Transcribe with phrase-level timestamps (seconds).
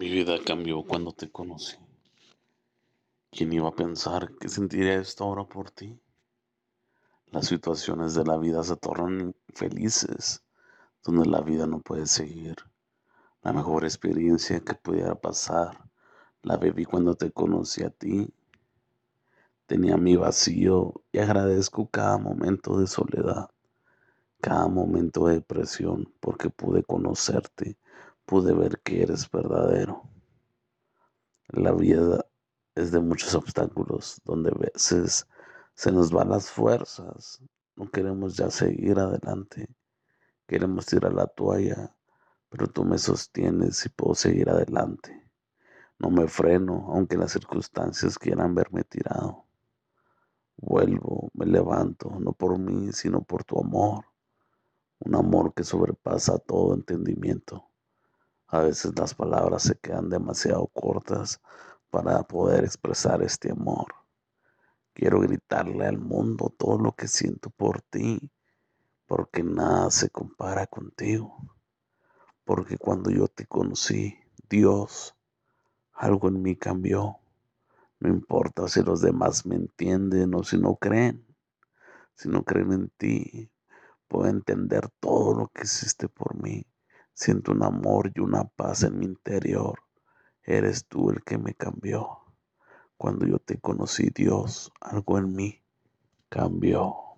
[0.00, 1.76] Mi vida cambió cuando te conocí.
[3.30, 6.00] ¿Quién iba a pensar que sentiría esto ahora por ti?
[7.26, 10.42] Las situaciones de la vida se tornan infelices,
[11.04, 12.56] donde la vida no puede seguir.
[13.42, 15.84] La mejor experiencia que pudiera pasar
[16.44, 18.32] la viví cuando te conocí a ti.
[19.66, 23.50] Tenía mi vacío y agradezco cada momento de soledad,
[24.40, 27.76] cada momento de depresión, porque pude conocerte,
[28.30, 30.08] pude ver que eres verdadero.
[31.48, 32.24] La vida
[32.76, 35.26] es de muchos obstáculos, donde a veces
[35.74, 37.42] se nos van las fuerzas,
[37.74, 39.68] no queremos ya seguir adelante,
[40.46, 41.96] queremos tirar la toalla,
[42.48, 45.28] pero tú me sostienes y puedo seguir adelante.
[45.98, 49.48] No me freno, aunque las circunstancias quieran verme tirado.
[50.56, 54.04] Vuelvo, me levanto, no por mí, sino por tu amor.
[55.00, 57.69] Un amor que sobrepasa todo entendimiento.
[58.52, 61.40] A veces las palabras se quedan demasiado cortas
[61.88, 63.94] para poder expresar este amor.
[64.92, 68.32] Quiero gritarle al mundo todo lo que siento por ti,
[69.06, 71.36] porque nada se compara contigo.
[72.44, 75.14] Porque cuando yo te conocí, Dios,
[75.92, 77.20] algo en mí cambió.
[78.00, 81.24] No importa si los demás me entienden o si no creen.
[82.16, 83.52] Si no creen en ti,
[84.08, 86.66] puedo entender todo lo que hiciste por mí.
[87.22, 89.80] Siento un amor y una paz en mi interior.
[90.42, 92.20] Eres tú el que me cambió.
[92.96, 95.62] Cuando yo te conocí, Dios, algo en mí
[96.30, 97.09] cambió.